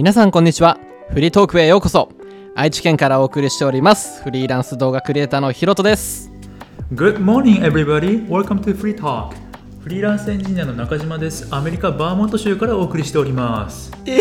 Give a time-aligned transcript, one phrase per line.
[0.00, 0.78] 皆さんこんにちは。
[1.10, 2.08] フリートークへようこそ。
[2.54, 4.22] 愛知県からお送りしております。
[4.22, 6.32] フリーランス動画クリエイターのひろとです。
[6.94, 8.26] Good morning, everybody.
[8.26, 9.34] Welcome to Free Talk.
[9.80, 11.54] フリーランスエンジニアの中島です。
[11.54, 13.92] アメリカ・バーモント州からお送りしております。
[14.06, 14.12] い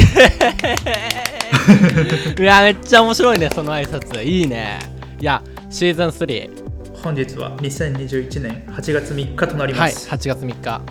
[2.43, 4.21] やめっちゃ面白いねその挨拶。
[4.21, 4.79] いいね。
[5.21, 10.09] いやシーズン3本日は2021年8月3日となりまはいす。
[10.09, 10.81] 8月3日、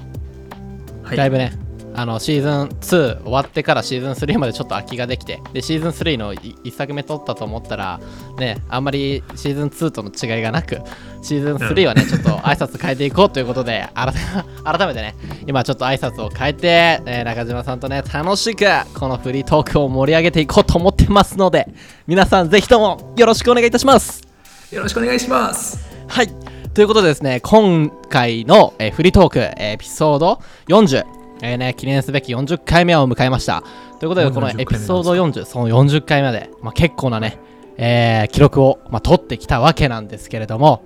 [1.02, 1.16] はい。
[1.18, 1.67] だいぶね
[1.98, 8.00] あのシーズン2終わってからシーズン3までちょっと空きができてでシーズン3の1作目撮ったと思ったら
[8.38, 10.80] ねあんまりシーズン2との違いがなく
[11.22, 14.14] シーズン3はね、ちょっと挨拶変えていこうということで改
[14.62, 15.16] 改めてね
[15.48, 18.64] 今ちょっと挨拶を変えて、えー中島さんとね楽しく
[18.96, 21.66] このフリートークを盛り上げていこうと思ってますので
[22.06, 24.22] 皆さんぜひともよろしくお願いいたします
[24.70, 25.78] よろしくお願いします。
[26.06, 26.28] はい。
[26.74, 33.62] ということでですね、今回の、えーフリートーク、えーエピソード40、えーね、記念すべき40回目を迎えました。
[34.00, 37.38] ということで、この40エピソード40、その40回目で、まあ、結構なね、
[37.76, 40.82] えー記録を、まあ、取ってきたわけなんですけれども、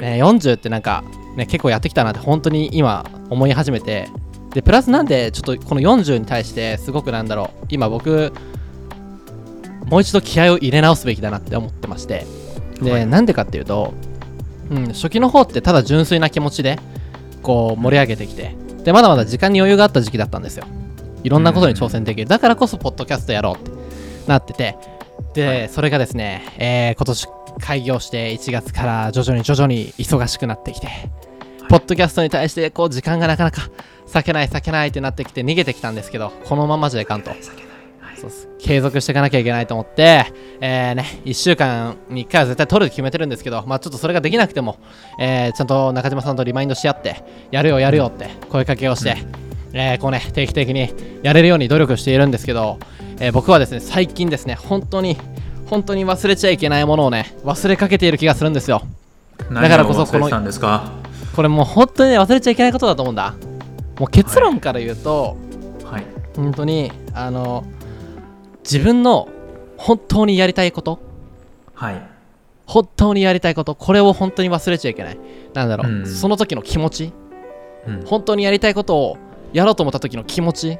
[0.00, 1.04] えー40ってなんか、
[1.36, 4.08] ね、結構やってきたなって本当に今思い始めて、
[4.54, 8.32] で、プラスなんで、ちょっとこの40に対して、すごくなんだろう、今僕、
[9.86, 12.26] もう一度気合を入れ直すべきだなって思ってまして、
[12.82, 13.06] で、はい。
[13.06, 13.94] なんでかっていうと、
[14.70, 16.78] うん、初期の方ってただ純粋な気持ちで
[17.42, 18.56] こう盛り上げてきて
[18.86, 20.64] でまだまだ時間に余裕があった時期だったんですよ。
[21.24, 22.28] いろんなことに挑戦できる。
[22.28, 23.72] だからこそポッドキャストやろうって
[24.28, 24.76] なってて。
[25.34, 27.28] でそれがですね、えー今年
[27.58, 30.88] 開業して1月から徐々に徐々に忙しくなってきて。
[31.68, 33.70] ポッドキャストに対してこう時間がなかなか
[34.06, 37.32] 避けない避けないってなってきて逃げてきたんですけどこのままじゃいかんと
[38.20, 40.26] そうっす継続していかなきゃいけないと思って、
[40.60, 44.78] えーね、1週間に1回は絶対取るって決めてるんですけど、まあ、ちょっとそれができなくても、
[45.20, 49.16] えーちゃんと中島さんとリマインドし合って、やるよ、やるよって声かけをして、
[49.72, 52.78] えーこうね、定期的にやれるように努力しているんですけど、
[53.20, 55.16] えー僕はですね、最近ですね、本当に、
[55.66, 58.82] 本当に忘れちゃいけないものをね、忘れかけている気がするんですよ。
[59.50, 60.30] だからこそこの
[61.34, 63.34] これもう本当にね、忘れちゃいけないことだと思うんだ。
[63.98, 65.36] もう結論から言うと、
[65.84, 66.04] はい。
[66.34, 67.64] 本当にあの
[68.66, 69.28] 自分の
[69.76, 70.98] 本当にやりたいこと？
[71.72, 72.02] はい。
[72.66, 73.76] 本当にやりたいこと？
[73.76, 75.18] これを本当に忘れちゃいけない。
[75.54, 76.06] なんだろう、うん。
[76.06, 77.12] その時の気持ち？
[77.86, 78.04] うん。
[78.04, 79.18] 本当にやりたいことを
[79.52, 80.78] やろうと思った時の気持ち？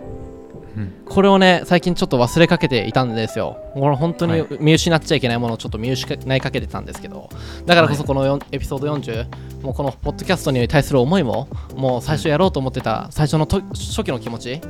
[0.77, 0.93] うん。
[1.05, 3.57] これをね最近ちょっと忘れかけていたんですよ。
[3.75, 4.47] これ本当にはい。
[4.59, 7.31] 見失っちゃいけないものをちょっと見失いかけてたんですけど。
[7.67, 8.07] だからこそはい。
[8.09, 14.61] このよんエピソード40もうこのポッドキャストに対する思いももう最初やろうと思ってた最初のと初期の気持ち？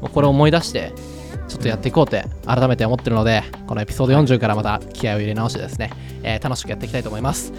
[0.00, 0.92] もうこれを思い出して
[1.48, 5.90] ちょっとやっていこうって改めて思ってるのでこのエピソード40からまた気合を入れ直してですね、
[6.22, 7.52] えー楽しくやっていきたいと思います、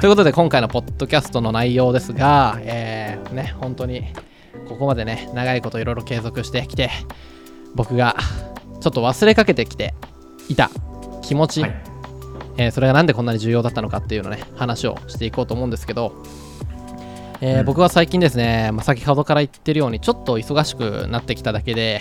[0.00, 4.12] ということで今回のポッドキャストの内容ですが、えーね本当に
[4.68, 6.90] ここまでね長いこといろいろ継続してきて
[7.74, 8.16] 僕が
[8.80, 9.94] ちょっと忘れかけてきて
[10.48, 10.70] いた
[11.22, 11.82] 気持ち、はい。
[12.56, 16.22] えーそれがなんでこんなに重要だったのかっていうのね話をしていこうと思うんですけど、
[17.40, 17.64] えーうん。
[17.66, 22.00] 僕は最近ですね、まあ、先ほどから言ってるようにちょっと忙しくなってきただけで、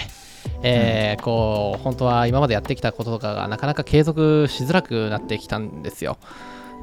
[0.64, 6.18] えーこう本当は今までやってきたこととかがなかなか継続しづらくなってきたんですよ。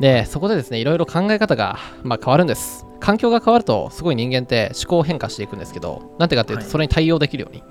[0.01, 2.85] でそこでですねいろいろ考え方が、まあ、変わるんです。
[3.01, 6.71] 環境が変わるとすごい人間って思考変化していくんですけどなんてかっていうとはい。
[6.71, 7.63] それに対応できるように、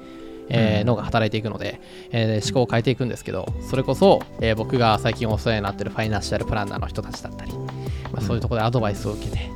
[0.50, 0.88] えーうん。
[0.88, 1.82] 脳が働いていくので、
[2.12, 9.50] えー思考を変えていくんですけどそれこそ、えー僕が最近お世話になってるファイナンシャルプランナーの人たちだったり、まあ、そういうところでアドバイスを受けて、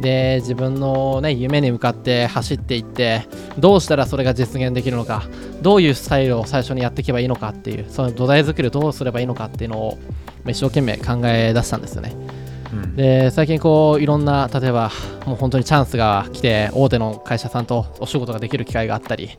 [0.00, 3.26] で自分の、ね、夢に向かって走っていって
[3.58, 5.22] どうしたらそれが実現できるのか
[5.62, 9.98] どういうスタイルを最初にやっていけばいいのかっていうその土台作りをどうすればいいのかっていうのを
[10.44, 12.14] まあ一生懸命考え出したんですよね。
[12.72, 12.96] うん。
[12.96, 14.90] で最近こういろんな例えば
[15.26, 19.38] もう本当にチャンスが来て大手の会社さんとお仕事ができる機会があったり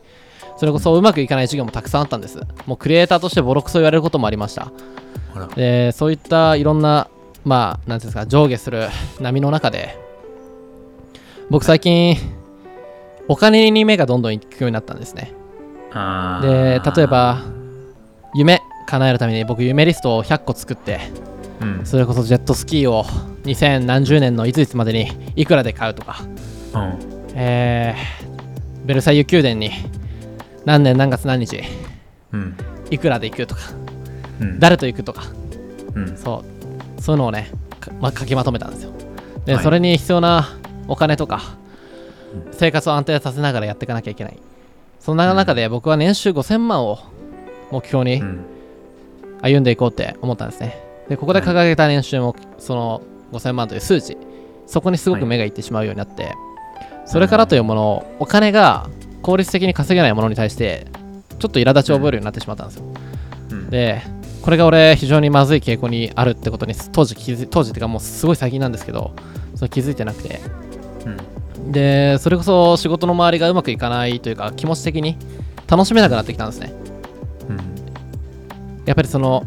[0.58, 2.40] それこそうまくいかない授業もたくさんあったんです。
[2.66, 4.72] もうクリエイターとしてボロクソ言われることもありました。
[5.56, 7.10] でそういったいろんな
[7.44, 8.88] まあなんていうんですか上下する
[9.20, 9.98] 波の中で
[11.50, 12.18] 僕最近
[13.28, 15.34] お金に目がどんどん行くようになったんですね。
[15.34, 15.43] あ
[15.94, 17.42] でー例え、ば
[18.36, 21.00] 夢叶えるために僕夢リストを100個作って
[21.62, 21.86] うん。
[21.86, 23.06] それこそジェットスキーを
[23.44, 26.18] 2000何十年のいついつまでにいくらで買うとか
[26.74, 27.00] うん。
[27.36, 29.72] えー、ベルサイユ宮殿に
[30.66, 31.62] 何年何月何日
[32.32, 32.58] うん。
[32.90, 33.62] いくらで行くとか
[34.42, 34.60] うん。
[34.60, 35.24] 誰と行くとか
[35.96, 36.18] うん。
[36.18, 36.44] そ
[36.98, 38.92] うそういうのをね、かまあ、書きまとめたんですよ
[39.46, 40.58] で、はいそれに必要な
[40.88, 41.42] お金とか
[42.52, 44.40] 生活を安定させながらやっていかなきゃいけない
[45.04, 46.98] そんな中で僕は年収5000万を
[47.72, 48.46] 目標にうん。
[49.42, 50.82] 歩んでいこうって思ったんですね。
[51.10, 53.02] でここで掲げた年収もその
[53.34, 54.18] 5000万という数値
[54.66, 56.34] そこにすごく目がいってしまうようになって、
[57.06, 58.90] それからというものをお金が
[59.22, 60.88] 効率的に稼げないものに対して
[61.40, 62.86] ちょっと苛立ちを覚えるようになってしまったんですよ。
[63.52, 63.70] うん。
[63.70, 64.02] で
[64.42, 69.14] これが俺非常にまずい傾向にあるってことに当時気づ当時っていうかもうすごい最近なんですけど
[69.56, 70.40] それ気づいてなくて。
[71.06, 71.33] うん
[71.72, 75.18] でそれこそ仕事の周りがうまくいかないというか気持ち的に
[75.68, 76.74] 楽しめなくなってきたんですね。
[77.50, 77.58] うん。
[78.86, 79.46] やっぱりその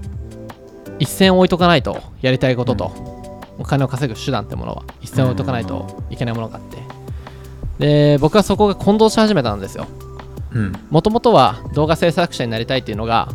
[0.98, 2.92] 一線を置いとかないとやりたいことと、
[3.58, 6.76] お金を稼ぐ手段ってものは一線を置いとかないといけないものがあって。
[7.78, 9.86] で僕はそこが混同し始めたんですよ。
[10.52, 10.72] うん。
[10.90, 13.28] もともとは動画制作者になりたいっていうのが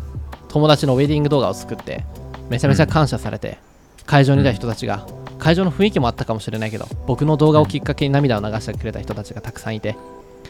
[0.48, 2.04] 友達のウェディング動画を作って
[2.50, 3.58] めちゃめちゃ感謝されて、
[4.04, 5.06] 会場にいた人たちが
[5.42, 9.96] 会場の雰囲気もあったかもしれないけど僕の動画をきっかけに涙を流してくれた人たちがたくさんいて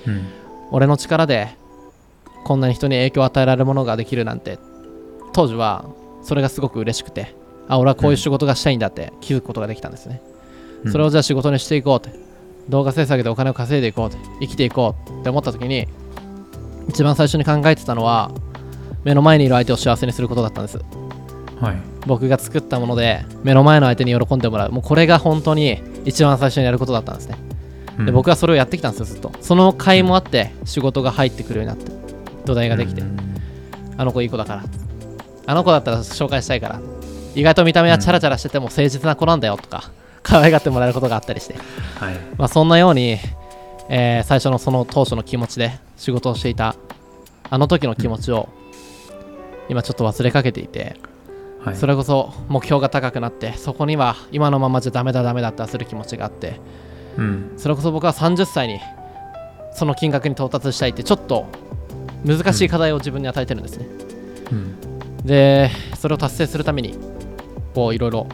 [0.06, 0.26] うん。
[0.70, 1.56] 俺の力で
[2.44, 4.58] こんなに人に影響を与えられるものができるなんて
[5.32, 5.86] 当時は
[6.22, 7.34] それがすごく嬉しくて
[7.68, 10.20] あ俺はこういう仕事がしたいんだって気づくことができたんですね、
[10.90, 12.18] それをじゃあ仕事にしていこうって
[12.68, 15.86] 動画制作でお金を稼いでいこうって生きていこうって思った時に
[16.88, 18.30] 一番最初に考えてたのは
[19.04, 20.78] 目の前にいる相手を幸せにすることだったんです
[21.62, 21.76] はい。
[22.06, 24.72] 僕が作ったもので目の前の相手に喜んでもらう。
[24.72, 27.38] もうこれが本当に一番最初にやることだったんですね。
[28.00, 28.06] うん。
[28.06, 29.32] で僕はそれをやってきたんですよずっと。
[29.40, 31.92] その甲斐もあって仕事が入ってくるようになって
[32.44, 33.16] 土台ができて、うん。
[33.96, 34.64] あの子いい子だから。
[35.46, 36.80] あの子だったら紹介したいから。
[37.34, 39.90] 意外と見た目はチャラチャラしてても誠実な子なんだよとか
[40.22, 41.54] 可愛がってもらえることがあったりして、
[41.98, 42.14] はい。
[42.36, 43.18] まあ、そんなように、
[43.88, 46.74] えー最初のその当初の気持ちで仕事をしていた
[47.48, 48.48] あの時の気持ちを
[49.68, 50.96] 今ちょっと忘れかけていて
[51.64, 51.76] はい。
[51.76, 56.60] それこそ目標が高くなってそこには今のままじゃダメだダメだって焦る気持ちがあって
[57.16, 57.52] うん。
[57.56, 58.80] それこそ僕は30歳に
[59.74, 61.46] その金額に到達したいってちょっと
[62.24, 63.86] 難しい課題を自分に与えてるんですね、
[64.50, 64.76] うん。
[65.24, 66.96] でそれを達成するために
[67.74, 68.26] こういろいろ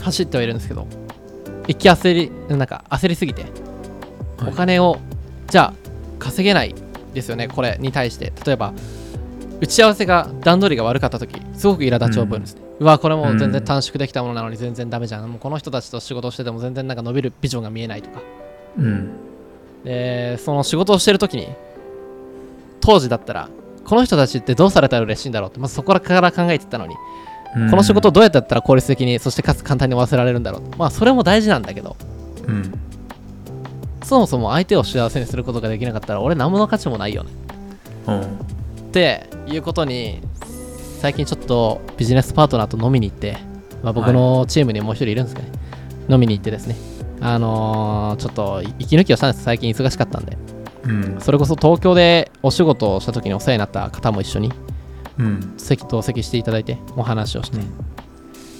[0.00, 0.86] 走ってはいるんですけど
[1.68, 3.42] 一気焦りなんか焦りすぎて
[4.38, 4.50] はい。
[4.50, 4.98] お金を
[5.48, 5.74] じゃあ
[6.18, 6.74] 稼げない
[7.14, 8.32] ですよねこれに対して。
[8.46, 8.72] 例えば
[9.60, 15.30] 打ち合わせが段取りが悪かった時すごく苛立ちを覚えるんですね、うわこれもう全然短縮できたものなのに全然ダメじゃん。
[15.30, 18.22] もうこの人たちと仕事をしてても全然なんか伸びるビジョンが見えないとか。
[18.78, 19.10] うん。
[19.84, 21.48] でその仕事をしてる時に
[22.80, 23.48] 当時だったら
[23.84, 26.94] この人たちってどうされたら嬉しいんだろうってまずそこから考えてたのに、
[27.70, 31.96] この仕事をどうやってやったら効率的にそしてかつ簡単に終わせられるんだろうまあそれも大事なんだけど
[32.46, 32.72] うん。
[34.04, 37.30] そもそも相手を幸せにすることができなかったら俺何の価値もないよね。
[38.06, 38.59] うん
[38.90, 40.20] っていうことに
[40.98, 43.38] 最近ちょっとビジネスパートナーと飲みに行って、
[43.84, 45.58] まあ、僕のチームにもう一人いるんですけどね、
[46.08, 46.74] 飲みに行ってですね。
[47.20, 49.44] あのーちょっと息抜きをしたんです。
[49.44, 50.36] 最近忙しかったんで。
[50.84, 51.20] うん。
[51.20, 54.52] それこそ東京でお仕事をした時にお世話になった方も一緒に
[55.18, 55.54] うん。
[55.56, 57.64] 席同席していただいてお話をして、うん。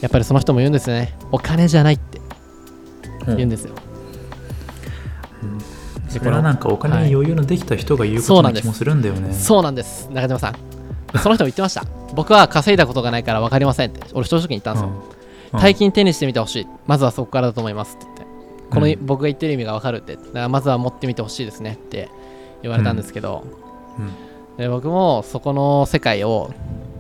[0.01, 1.15] やっぱりその人も言うんですよね。
[1.33, 2.21] お金じゃないって。
[3.27, 3.75] 言うんですよ、
[6.19, 8.85] それはなんかお金に余裕のできた人が言うことなん気もす。
[8.85, 9.33] るんだよね。
[9.33, 10.09] そうなんです。
[10.11, 10.57] 中島さん。
[11.19, 11.85] その人も言ってました。
[12.15, 14.01] 僕は稼いだことがないから分かりませんって。
[14.13, 14.91] 俺正直に言ったんですよ、
[15.55, 15.61] うん。
[15.61, 16.67] 大金手にしてみてほしい。
[16.87, 18.27] まずはそこからだと思いますって言って。
[18.71, 19.07] この、うん。
[19.07, 20.17] 僕が言ってる意味が分かるって。
[20.17, 22.09] だからまずは持ってみてほしいですねって
[22.63, 23.45] 言われたんですけど、
[23.99, 24.11] うん。
[24.57, 26.51] で僕もそこの世界を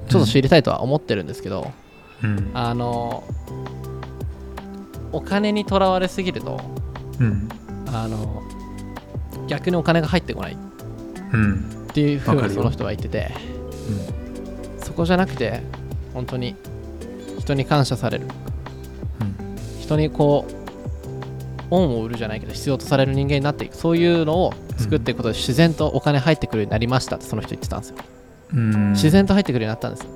[0.09, 1.73] ちょっと知りたいとは思ってるんですけど、
[2.23, 2.51] うん。
[2.55, 3.25] あの
[5.13, 6.61] お金にとらわれすぎると
[7.19, 7.49] うん。
[7.93, 8.43] あの
[9.51, 10.53] 逆にお金が入ってこない。
[10.53, 10.57] っ
[11.33, 11.89] うん。
[11.93, 13.33] ていうふうにその人は言ってて。
[14.79, 15.61] そこじゃなくて
[16.15, 16.55] 本当に
[17.39, 18.27] 人に感謝される。
[19.21, 19.81] うん。
[19.81, 23.77] 人にこう恩を売るじゃないけど必要とされる人間になっていく。
[23.77, 27.97] そういうのを作っていくことで自然とお金入ってくるようになりましたってその人言ってたんですよ。
[28.55, 28.93] うん。
[28.93, 30.11] 自然と入ってくるようになったんですよ。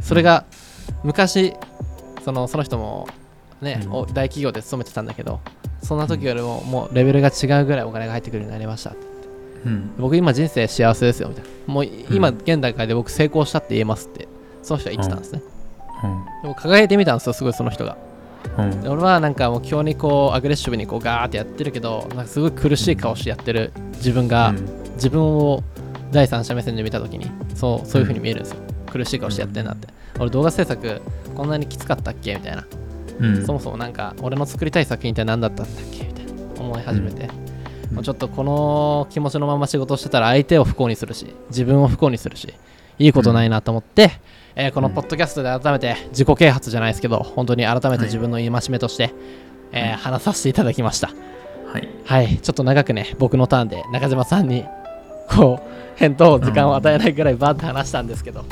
[0.00, 0.44] それが
[1.04, 1.54] 昔
[2.24, 3.06] そのその人も
[3.62, 3.92] ね、うん。
[3.92, 5.40] お大企業で勤めてたんだけど
[5.84, 9.06] そんな時よりももうレベルが違うぐらいお金が入ってくるようになりましたって。
[9.66, 9.90] うん。
[9.98, 11.74] 僕今人生幸せですよみたいな。
[11.74, 12.36] もう今うん。
[12.36, 14.26] 現段階で僕成功したって言えますって
[14.62, 15.42] その人は言ってたんですね、
[16.02, 16.24] うん。
[16.42, 17.96] でも輝いてみたんですよすごいその人が。
[18.58, 18.80] うん。
[18.80, 24.54] で俺はなんか目標にこうアグレッシブにこうガーってやってるけどなんかすごい苦しい顔してやってる自分が、
[24.94, 25.62] 自分を
[26.12, 29.88] 第三者目線で見た時にそうそういう風に見えるんですよ、苦しい顔してやってんなって、
[30.18, 31.00] 俺動画制作
[31.34, 32.64] こんなにきつかったっけみたいな、
[33.20, 33.46] うん。
[33.46, 37.28] そもそもなんか俺の作りたい作品って何だったんだっけみたいな思い始めて、
[37.90, 37.94] うん。
[37.96, 42.52] もうちょっとこの気持ちのまま仕事をしてたら相手を不幸にするし自分を不幸にするし
[42.98, 44.12] いいことないなと思って、
[44.56, 49.12] えーこのポッドキャストで改めて自己啓発じゃないですけど本当に改めて自分の戒めとして、
[49.72, 51.10] えー話させていただきました。
[51.72, 51.88] はい。
[52.04, 52.38] はい。
[52.38, 54.64] ちょっと長くね僕のターンで中島さんに
[55.28, 58.44] こう返答時間を与えないぐらいバーって話したんですけど、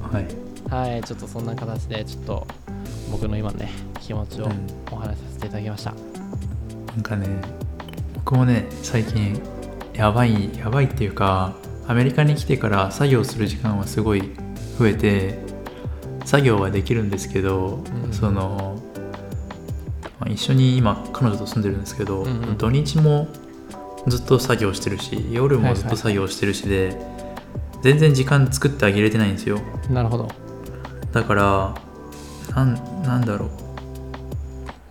[0.00, 0.26] はい。
[0.70, 1.02] はい。
[1.02, 2.46] ちょっとそんな形でちょっと
[3.10, 3.70] 僕の今のね
[4.00, 4.66] 気持ちをうん。
[4.92, 5.94] お話しさせていただきました、
[6.94, 7.28] なんかね
[8.14, 9.40] 僕もね最近
[9.94, 11.54] やばいやばいっていうか
[11.86, 14.32] アメリカに来てから作業する時間はすごい
[14.78, 15.38] 増えて
[16.24, 18.12] 作業はできるんですけど、うん。
[18.12, 18.80] その、
[20.18, 22.58] まあ一緒に今彼女と住んでるんですけど、うんうん。
[22.58, 23.28] 土日も
[24.06, 26.96] ずっと作業してるし夜もずっと作業してるしで、
[27.82, 29.60] 全然時間作ってあげれてないんですよ。
[29.88, 30.28] なるほど。
[31.12, 31.74] だから
[32.54, 33.50] なんなんだろう。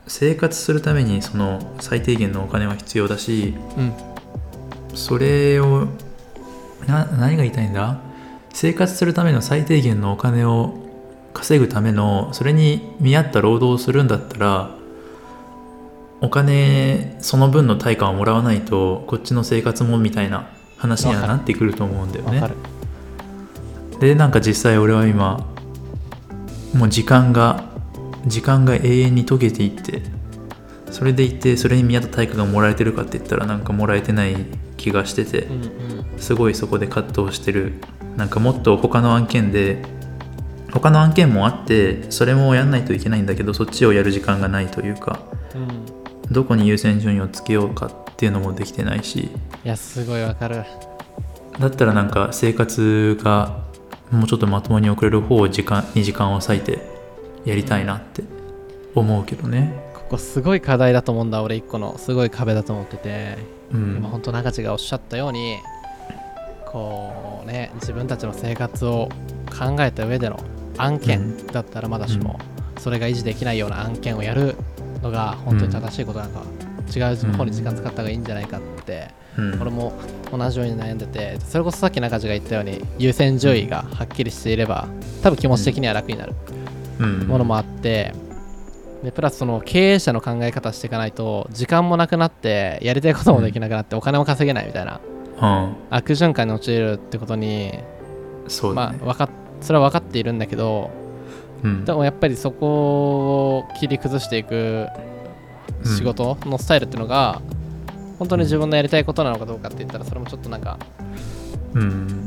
[0.07, 3.93] 生活するためにその最低限のお金は必要だしうん。
[4.95, 5.87] それを
[6.87, 7.99] な何が言いたいんだ？
[8.51, 10.73] 生活するための最低限のお金を
[11.33, 14.75] 稼ぐためのそれに見合った労働をするんだったら
[16.21, 22.41] お金その分の対価をもらわないとこっちの生活もみたいな話にはなってくると思うんだよね。
[23.99, 25.45] でなんか実際俺は今
[26.73, 27.63] もう時間が
[28.25, 30.01] 時間が永遠に溶けていって
[30.91, 34.35] それでいてそれに見合った対価がもらえてるかって言ったらなんかもらえてない
[34.77, 35.47] 気がしてて
[36.17, 37.73] すごいそこで葛藤してる。
[38.17, 39.81] なんかもっと他の案件で
[40.73, 45.21] 他の案件もあってそれもやんないといけないんだけどそっちをやる時間がないというか
[45.55, 46.33] うん。
[46.33, 49.29] どこに優先順位をつけようかっていうのもできてないし。
[49.63, 50.63] いやすごいわかる。
[51.59, 53.68] だったらなんか生活が
[54.11, 56.79] もうちょっとまともに送れる方を時間に時間を割いて
[57.45, 58.23] やりたいなって
[58.95, 59.73] 思うけどね。
[59.93, 61.97] ここすごい課題だと思うんだ俺一個の。
[61.97, 63.37] すごい壁だと思ってて。
[63.71, 63.97] うん。
[63.97, 65.57] 今本当中地がおっしゃったように
[66.65, 69.09] こうね自分たちの生活を
[69.49, 70.39] 考えた上での
[70.77, 72.39] 案件だったらまだしも、
[72.79, 74.55] それが維持できないような案件をやる
[75.01, 76.45] のが本当に正しいことなのか、
[76.95, 79.19] 違う方に時間使った方がいいんじゃないかって、うん
[79.61, 79.93] 俺も
[80.31, 84.87] 同じように悩んでてそれこそさっき中地が言ったように優先順位がはっきりしていれば
[85.23, 86.33] 多分気持ち的には楽になる
[86.99, 87.27] うん。
[87.27, 88.13] ものもあって、
[89.03, 94.99] でプラスその経営者の考え方していかないと時間もなくなってやりたいこともできなくなってお金も稼げないみたいな
[95.41, 95.75] うん。
[95.89, 99.29] 悪循環に陥るってことに、まあそうだね、わかっ
[99.61, 100.91] それは分かっているんだけど
[101.63, 101.85] うん。
[101.85, 104.87] でもやっぱりそこを切り崩していく
[105.83, 107.41] うん仕事のスタイルっていうのが、
[108.19, 110.77] 本当に自分のやりたいことなのかどうかって言ったらそれもちょっとなんか
[111.73, 112.25] うん。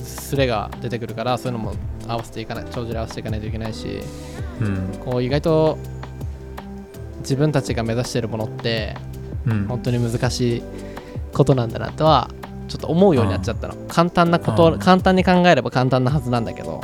[0.00, 1.74] スレが出てくるからそういうのも
[2.06, 4.00] 合わせていかない帳尻合わせていかないといけないし
[4.60, 4.98] うん。
[5.04, 5.78] こう意外と
[7.20, 8.94] 自分たちが目指しているものって
[9.46, 9.66] うん。
[9.66, 10.62] 本当に難しい
[11.32, 12.30] ことなんだなとは
[12.68, 13.74] ちょっと思うようになっちゃったの。
[13.88, 16.82] 簡単なこと簡単に考えれば簡単なはずなんだけど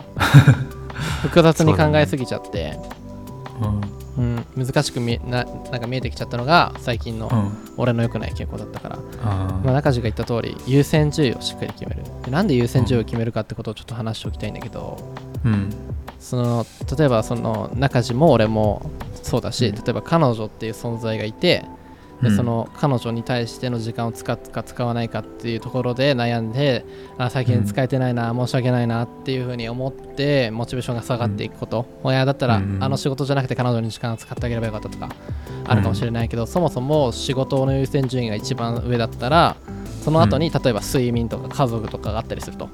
[1.22, 2.78] 複雑に考えすぎちゃって。
[3.60, 3.80] う、ん、
[4.56, 7.74] 難しく見えななんか見えてきちゃったのが最近のうん。
[7.76, 12.02] 俺の良くない傾向だったから、あまあ、中地が言った通り優先順位をしっかり決める。
[12.24, 14.96] でなんで優先順位を決めるかってことをちょっと話しておきたいんだけど、
[15.44, 15.70] うん。
[16.20, 16.64] その
[16.96, 18.90] 例えばその中地も俺も
[19.22, 19.74] そうだし、うん。
[19.74, 21.64] 例えば彼女っていう存在がいて
[22.22, 22.36] でうん。
[22.36, 26.84] その彼女に対しての時間を使うか使わないかっていうところで悩んで
[27.18, 32.78] あ最近使えてないな、申し訳ないなっていうふうに思ってモチベーションが下がっていくこと、親だったら、うん。
[32.82, 35.08] あの仕事じゃなくて彼女に時間を使ってあげればよかったとか
[35.66, 39.56] あるかもしれないけど、そもそも仕事の優先順位が一番上だったら
[40.02, 42.68] その後に例えば睡眠とか家族とかがあったりすると、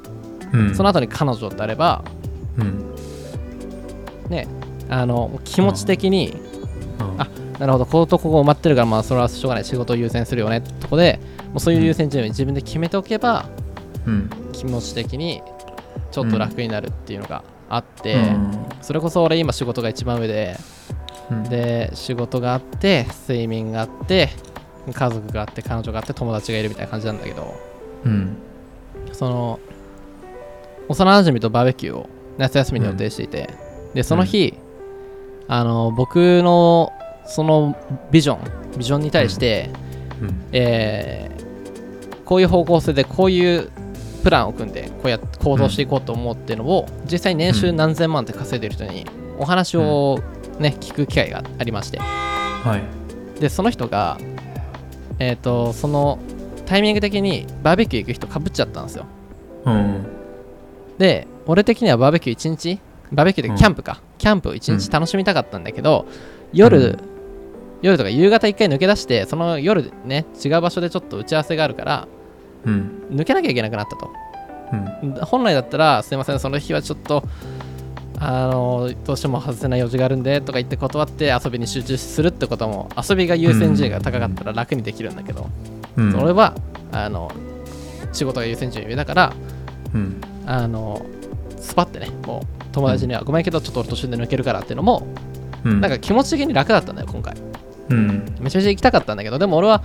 [0.53, 0.75] うん。
[0.75, 2.05] その後に彼女であれば
[2.59, 2.95] うん。
[4.29, 4.47] ね
[4.89, 6.35] あの気持ち的に、
[7.61, 7.85] なるほど。
[7.85, 9.65] こことここ埋まってるからまあそれはしょうがない。
[9.65, 10.59] 仕事を優先するよね。
[10.59, 13.49] ってとこでもうそういう優先順位を自分で決めておけば、
[14.07, 14.31] うん。
[14.53, 15.43] 気持ち的に
[16.11, 18.67] ちょっと楽になるっていうのがあって、うん。
[18.81, 20.57] それこそ俺今仕事が一番上で
[21.31, 21.45] うん。
[21.45, 24.31] で仕事があって睡眠があって
[24.91, 27.55] 家族があって彼女があって友達がいるみたいな感じなんだけど
[28.07, 28.39] うん。
[29.13, 29.61] その
[30.89, 33.51] 幼馴染とバーベキューを夏休みに予定していて、
[33.93, 34.55] でその日、
[35.47, 36.93] あの僕の
[37.31, 37.77] その
[38.11, 39.71] ビジョンビジョンに対して、
[40.21, 40.47] うん。
[40.53, 41.31] えー
[42.31, 43.73] こういう方向性でこういう
[44.23, 49.05] プランを組んでこうやって行動していこうと思うっていうのを、実際年収何千万って稼いでる人に
[49.37, 50.21] お話を
[50.61, 51.99] ね、聞く機会がありまして。
[51.99, 52.79] は
[53.37, 53.41] い。
[53.41, 54.17] でその人が
[55.19, 56.21] えっ、とその
[56.67, 59.07] タイミング的にバーベキュー行く人かぶっちゃったんですよ。
[59.65, 60.07] うん
[60.99, 62.79] で俺的にはバーベキュー1日
[63.11, 66.07] バーベキューでキャンプか、キャンプを1日楽しみたかったんだけど、
[66.53, 67.10] 夜、うん
[67.83, 72.09] 夜とか夕方1回抜け出してその夜ね違う場所でちょっと打ち合わせがあるから
[72.65, 73.07] うん。
[73.11, 74.11] 抜けなきゃいけなくなったと。
[75.03, 75.13] うん。
[75.23, 77.25] 本来だったらすいませんその日はちょっと
[78.19, 85.49] あのどうしても外せない用事があるんでとか言って断って遊びに集中するってことも遊びが優先順位が高かったら楽にできるんだけど、
[85.97, 86.17] うん。
[86.17, 86.55] 俺は
[86.93, 87.31] あの
[88.13, 89.33] 仕事が優先順位上だから
[89.95, 90.21] うん。
[90.47, 91.05] あの
[91.59, 95.07] スパってねもう友達には、ごめんけどちょっと俺途中で抜けるからっていうのも、
[95.65, 95.81] うん。
[95.81, 97.35] なんか気持ち的に楽だったんだよ今回
[97.91, 98.37] うん。
[98.41, 99.83] めちゃめちゃ行きたかったんだけどでも俺は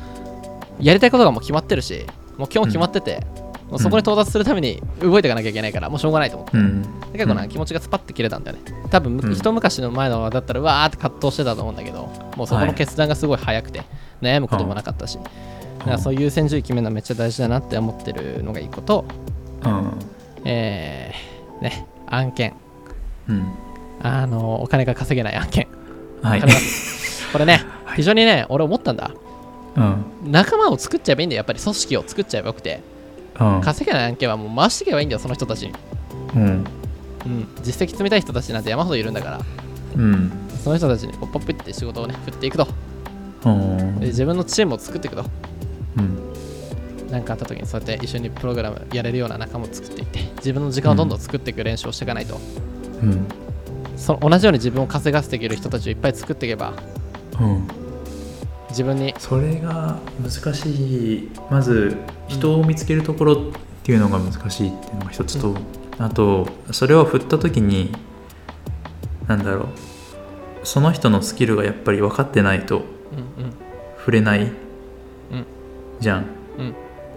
[0.80, 2.06] やりたいことがもう決まってるし
[2.38, 3.26] もう今日決まってて、
[3.70, 6.82] もうそこに到達するために動いていかなきゃいけないからもうしょうがないと思って、うん。
[6.82, 8.64] で結構な気持ちがスパッて切れたんだよね。
[8.92, 9.34] 多分、うん。
[9.34, 13.84] 一昔の前のだったらうわーって葛藤してたと思うんだけどもうそこのはい決断がすごい早くて、
[14.22, 15.18] 悩むこともなかったし、
[15.80, 19.06] だからそういう優先順位決めるのはめっちゃ大事だなって思ってるのがいいこと
[19.64, 19.92] うん。
[20.44, 22.54] えー、ね案件。
[23.30, 23.46] うん。
[24.02, 25.68] あのお金が稼げない案件。
[26.22, 26.42] はい。
[27.32, 29.12] これね 非常にね俺思ったんだ。
[29.75, 30.32] うん。
[30.32, 31.38] 仲間を作っちゃえばいいんだよ。
[31.38, 32.82] やっぱり組織を作っちゃえばよくて。
[33.40, 33.62] うん。
[33.62, 35.74] 稼げない案件はもう回していけばいいんだよその人たちに。
[36.36, 36.44] うん。
[37.25, 37.48] うん。
[37.64, 39.40] 実績積みたい人たちなんて山ほどいるんだから。
[39.96, 40.32] うん。
[40.64, 42.68] その人たちにこうポップって仕事をね振っていくと。
[43.46, 44.00] うん。
[44.00, 45.25] で自分のチームを作っていくと。
[45.98, 46.20] うん。
[47.12, 52.40] 何かあった時にそうやって一緒にプログラムやれるような仲間を作っていって自分の時間をどんどん作っていく練習をしていかないと、
[53.02, 53.28] うん。
[53.96, 56.74] その同じように自分を稼がせていける人たちをいっぱい作っていけば
[57.40, 57.68] うん
[58.75, 59.15] 自分に。
[59.17, 61.32] それが難しい。
[61.50, 61.96] まず
[62.27, 63.38] 人を見つけるところっ
[63.84, 65.55] ていうのが難しいっていうのが一つと、う
[65.98, 67.94] あとそれを振った時に
[69.27, 69.67] なんだろう。
[70.63, 72.86] その人のスキルがやっぱり分かってないとうん
[73.98, 74.51] 触れない、うん。
[76.01, 76.25] じゃん。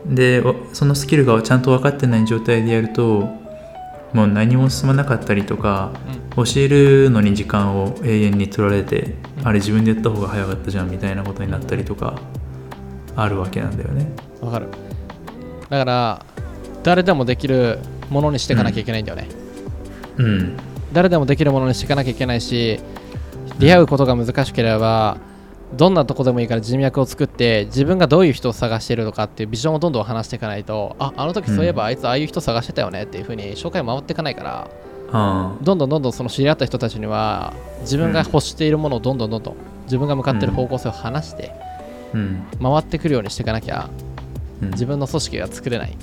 [0.06, 0.14] うん。
[0.14, 3.28] でわそのスキルがちゃんと分かってない状態でやると
[4.12, 5.92] もう何も進まなかったりとか
[6.34, 9.48] 教えるのに時間を永遠に取られて、うん。
[9.48, 12.18] あれ自分でやった方が早かったじゃんみたいなことになったりとか
[13.16, 14.10] あるわけなんだよね。
[14.42, 14.68] うんわかる。
[15.68, 16.24] だから
[16.82, 19.28] 誰でもできるものにしていかなきゃいけないんだよね、
[20.16, 20.56] うん。
[20.92, 22.80] 誰でもできるものにしていかなきゃいけないし
[23.58, 25.18] 出会うことが難しければ
[25.74, 34.70] どんなとこでもいいから人脈を作って自分がどういう人を探しているのかっていうビジョンをどんどん話していかないとああの時そういえばあいつああいう人探してたよねっていう風に紹介回っていかないから
[35.12, 35.56] あ。
[35.60, 42.46] どんどんどんどんその知り合った人たちには自分が欲しているものをどんどんどんどん自分が向かっている方向性を話してあうん。
[42.62, 43.90] 回ってくるようにしていかなきゃ
[44.62, 44.70] うん。
[44.70, 45.96] 自分の組織が作れない。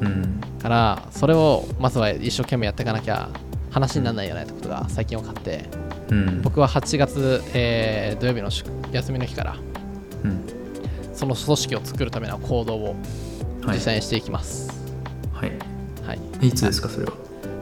[0.00, 0.40] うん。
[0.62, 3.30] からそれをまずは一生懸命やっていかなきゃ
[3.70, 5.64] 話にならないよねってことが最近分かって
[6.10, 6.42] うん。
[6.42, 9.56] 僕は8月、えー土曜日の祝休みの日から
[10.24, 10.40] うん。
[11.14, 12.96] その組織を作るための行動を
[13.62, 13.76] はい。
[13.76, 14.70] 実際にしていきます、
[15.32, 15.52] はい。
[16.06, 16.48] はい。
[16.48, 17.12] いつですかそれは？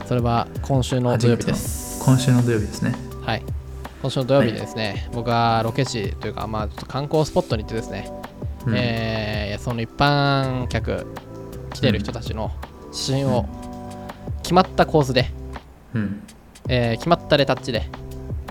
[0.05, 2.01] それは今週の土曜日です。
[2.03, 2.95] 今週の土曜日ですね。
[3.21, 3.43] はい。
[4.01, 8.09] 今週の土曜日でですね、僕はロケ地というか、まあ、ちょっと観光スポットに行ってですね、
[8.65, 8.73] うん。
[8.75, 11.05] えーその一般客
[11.73, 12.49] 来てる人たちの
[12.93, 13.45] 写真を
[14.41, 15.29] 決まったコースで、
[15.93, 16.23] うん。
[16.69, 17.89] えー決まったレタッチで、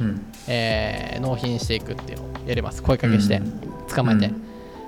[0.01, 0.33] うん。
[0.47, 2.83] えー納品していくっていうのをやります。
[2.83, 3.43] 声かけして
[3.95, 4.27] 捕まえて、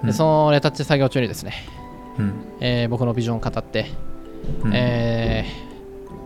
[0.03, 0.07] うん。
[0.07, 1.53] でそのレタッチ作業中にですね、
[2.19, 2.33] うん。
[2.61, 3.87] えー僕のビジョンを語って、
[4.65, 4.73] うん。
[4.75, 5.45] え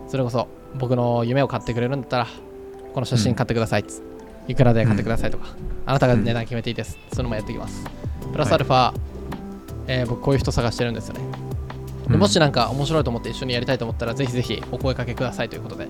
[0.09, 2.27] ーそれこそ僕の夢を買ってくれるんだったら
[2.93, 4.03] この写真買ってくださいっつ
[4.47, 7.85] いくらで買ってくださいとか、あなたが値段決めていいです、そういうのもやっていきます。
[8.31, 8.93] プラスアルファ、
[9.87, 11.21] えー僕こういう人探してるんですよね。
[12.09, 12.21] でうん。
[12.21, 15.89] もしなんか面白いと思って一緒にやりたいと思ったらぜひぜひお声かけくださいということで、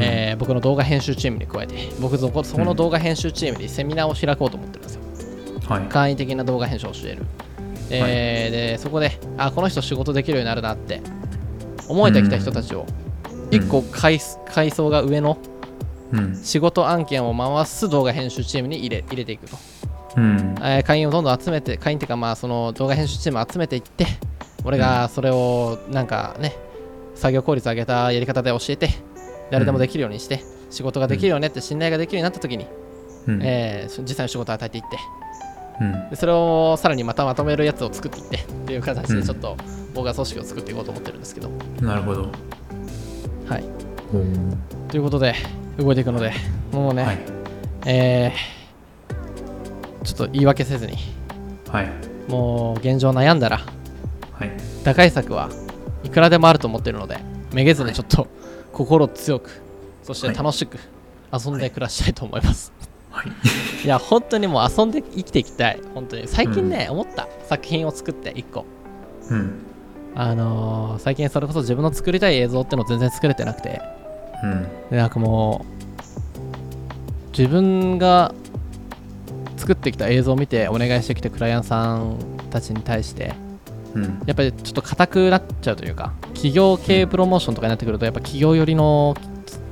[0.00, 5.00] えー僕の動画編集チームに加えて僕そこそこの動画編集チームにセミナーを開こうと思ってるんですよ。
[5.68, 5.82] はい。
[5.88, 7.26] 簡易的な動画編集を教える、
[7.90, 11.00] えーでそこであこの人仕事できるようになるなって
[11.88, 12.86] 思えてきた人たちを
[13.50, 14.18] 一個階
[14.52, 15.38] 階層が上の
[16.12, 16.34] うん。
[16.36, 19.56] 仕事案件を回す動画編集チームに入れ入れていくと、
[20.16, 20.54] うん。
[20.60, 24.06] えー会員をどんどん集めて会員っていうかまあその動画編集チームを集めていって
[24.64, 26.54] 俺がそれをなんかね
[27.14, 28.90] 作業効率上げたやり方で教えて
[29.50, 32.66] 誰でもできるようにして仕事ができるよねって信頼ができるようになった時に、
[33.26, 33.42] うん。
[33.42, 34.98] えー実際の仕事を与えていって
[35.80, 36.10] うん。
[36.10, 39.20] でそれをさらにまたまとめるやつを作っていってっていう形うん。
[39.20, 39.56] でちょっと
[39.94, 41.48] 僕は組織を作っていこうと思ってるんですけど、
[41.80, 42.30] なるほど。
[43.48, 43.64] はい。
[44.88, 45.34] ということで
[45.78, 46.32] 動いていくので
[46.72, 47.18] もうね、はい。
[47.86, 48.58] えー
[50.04, 50.96] ちょっと言い訳せずに
[51.70, 51.88] はい。
[52.30, 53.58] もう現状悩んだら
[54.32, 54.50] はい。
[54.84, 55.50] 打開策は
[56.02, 57.18] いくらでもあると思ってるので
[57.52, 58.26] めげずにちょっと
[58.78, 59.60] 心強く
[60.04, 60.78] そして楽しく
[61.32, 62.72] 遊んで暮らしたいと思います、
[63.10, 63.26] はい。
[63.84, 65.80] い、や本当にもう遊んで生きていきたい。
[65.94, 66.28] 本当に。
[66.28, 68.64] 最近ね、思った作品を作って1個。
[69.30, 69.52] うん。
[70.14, 73.82] あのー最近それこそ自分の作りたい映像っての全然作れてなくて。
[74.42, 74.66] うん。
[74.90, 78.32] でなんかもう自分が
[79.56, 82.16] 作ってきた映像を見てお願いしてきてクライアントさん
[82.50, 83.34] たちに対して
[83.94, 84.22] うん。
[84.24, 89.16] やっぱりちょっと硬くなっちゃうというか企業系プロモーションとかになってくるとやっぱ企業寄りの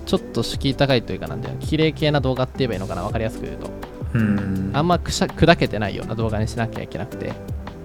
[0.05, 3.70] ちょっと敷居高いというかなんていうの綺麗系な動画って言えばいいのかな分かりやすく言うと。
[4.14, 4.70] うん。
[4.72, 7.33] あんまくしゃ砕けてないような動画にしなきゃいけなくて。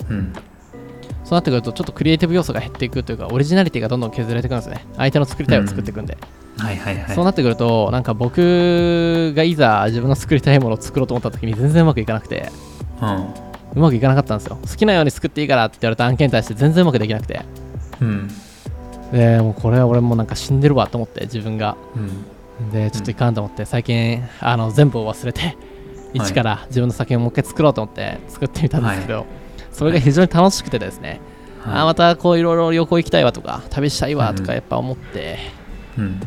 [0.10, 0.34] うん。
[1.24, 4.84] そうなってくるとちょっとクリエイティブ要素が減っていくというかオリジナリティがどんどん削られていくんですね。
[4.98, 6.18] 相手の作りたいを作っていくんで、
[6.58, 7.16] はいはいはい。
[7.16, 12.50] そうなってくるとなんか僕がいざ自分の作りたいものを作ろうと思った時に全然うまくいかなくて。
[13.00, 13.52] うん。
[13.74, 14.58] うまくいかなかったんですよ。
[14.62, 17.42] 好きなように作っていいからって言われた案件に対して全然うまくできなくて。
[18.02, 18.30] うん
[19.12, 21.76] でもうこれは俺もなんか死んでるわと思って自分が。
[21.96, 22.72] うん。
[22.72, 25.58] でちょっといかんと思って最近あの全部を忘れて
[26.14, 29.26] 一から自分の作品をもう一回作ろうと思って作ってみたんですけど、
[29.72, 31.22] それが非常に楽しくてですね、
[31.66, 35.40] あまたこういろいろ旅行行きたいわとか旅したいわとかやっぱ思って、
[35.98, 36.20] うん。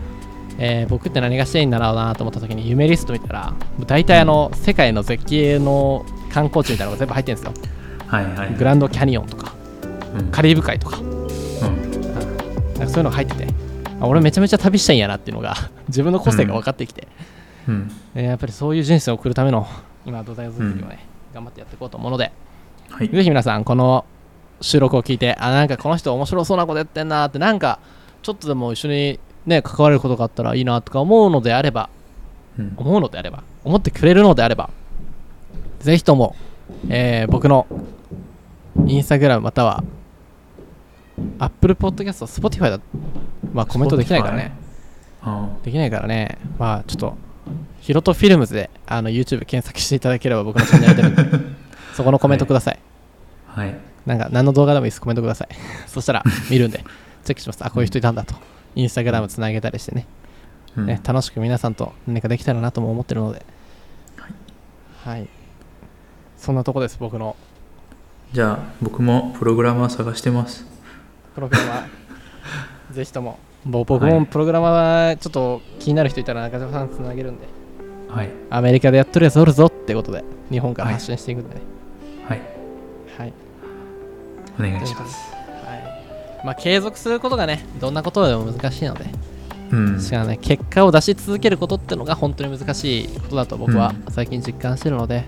[0.59, 3.55] えー僕って何がしたいんだろうなと思った時に夢リスト見たら
[3.87, 7.69] 大体あの、世界の絶景の観光地みたいなのが全部入ってるんですよ。
[8.09, 8.55] はいはい。
[8.55, 9.55] グランドキャニオンとか
[10.17, 10.31] うん。
[10.33, 10.99] カリブ海とか。
[10.99, 11.94] うん
[12.79, 13.47] なんかそういうのが入ってて
[14.01, 15.55] あ俺めちゃめちゃ旅したいんやなっていうのが
[15.89, 17.07] 自分の個性が分かってきて、
[17.69, 17.91] うん。
[18.15, 19.67] えーやっぱりそういう人生を送るための
[20.07, 20.99] 今土台作りをね、
[21.33, 22.31] 頑張ってやっていこうと思うので
[22.91, 23.09] はい。
[23.09, 24.05] ぜひ皆さんこの
[24.61, 27.79] 収録を聞いてあなんかこの人面白そうなことやってんなってなんか
[28.23, 31.89] ちょっとでも一緒にね関われることがあったらいいなとか思うのであれば
[32.59, 32.73] うん。
[32.77, 34.71] 思うのであれば思ってくれるのであれば
[35.81, 36.35] ぜひとも、
[36.89, 37.67] えー僕の
[38.87, 39.83] インスタグラムまたは
[41.39, 42.81] Apple Podcast、Spotify だ。
[43.53, 44.53] まあコメントできないからね。
[45.23, 46.39] あできないからね。
[46.59, 47.17] まあちょっと
[47.81, 51.23] ヒロトフィルムズであの YouTube 検索していただければ僕のチャンネル出るんで
[51.95, 52.79] そこのコメントください、
[53.47, 53.75] はい。
[54.07, 55.01] なんか何の動画でもいいです。
[55.01, 55.49] コメントください。
[55.87, 56.85] そしたら見るんで。
[57.25, 57.65] チェックします。
[57.65, 58.35] あこういう人いたんだと。
[58.75, 60.07] インスタグラムつなげたりしてね。
[60.77, 60.87] うん。
[60.87, 63.47] ね、楽しく皆さんと何かできたらなとも思ってるので、
[65.05, 65.29] はい、
[66.37, 67.37] そんなとこです、僕の。
[68.33, 70.74] じゃあ僕もプログラマー探してます
[71.37, 74.13] プログラマー、ぜひとも、ぼ僕はい。
[74.15, 77.47] もプログラマー、ちょっと気になる人いたら中島さんつなげるんで、
[78.09, 78.29] はい。
[78.51, 81.61] アメリカでやっとるやつおるぞってことで、日本から発信していくんでね、
[82.29, 82.41] はい。
[83.19, 83.33] はい、
[84.59, 85.35] お願いします。
[85.67, 86.47] はい。
[86.47, 89.07] まあ、継続することがね、どんなことでも難しいので、
[89.73, 90.01] うん。
[90.01, 95.25] しかもね、結果を出し続けることってのが本当に難しいことだと僕は最近実感してるので、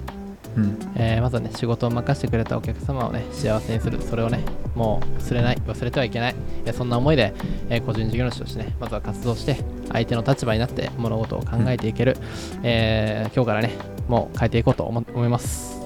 [0.56, 0.78] うん。
[0.96, 4.40] えーまずはね、仕事を任せてくれたお客様をね、幸せにする、それをね、
[4.74, 7.34] もう忘れない、忘れてはいけない、えーそんな思いで、
[7.68, 9.56] えー個人事業主としてね、まずは活動して、
[9.92, 12.16] 相手の立場になって物事を考えていける、
[12.62, 13.72] えー今日からね、
[14.08, 15.80] もう変えていこうと思思います。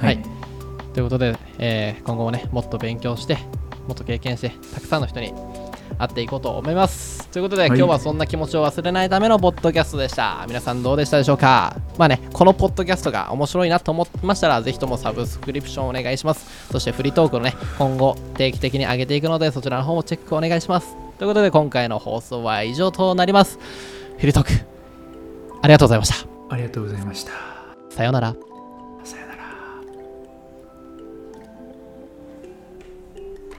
[0.00, 0.18] はい。
[0.94, 3.36] ということで、えー今後もね、もっと勉強して、
[3.86, 5.32] もっと経験して、たくさんの人に
[5.98, 7.15] 会っていこうと思います。
[7.36, 10.46] ということで、はい今日はそんな気持ちを忘れないためのポッドキャストでした。
[10.48, 11.76] 皆さんどうでしたでしょうか？
[11.98, 16.46] まあね、このポッドキャストが面白いなと思ってましたら、ぜひともサブスクリプションお願いします。
[16.72, 20.96] そしてフリートークのね、今後定期的に上げていくので、そちらの方もチェックお願いします。
[21.18, 23.58] ということで、今回の放送は以上となります。
[24.16, 24.52] フリートーク、
[25.60, 26.26] ありがとうございました。
[26.48, 27.32] ありがとうございました
[27.90, 28.55] さようなら。